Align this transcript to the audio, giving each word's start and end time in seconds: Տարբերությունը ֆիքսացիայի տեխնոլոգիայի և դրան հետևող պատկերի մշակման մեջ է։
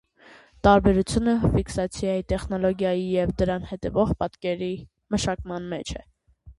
Տարբերությունը 0.67 1.35
ֆիքսացիայի 1.57 2.25
տեխնոլոգիայի 2.35 3.05
և 3.19 3.37
դրան 3.43 3.71
հետևող 3.75 4.17
պատկերի 4.25 4.75
մշակման 5.17 5.75
մեջ 5.77 5.99
է։ 6.05 6.09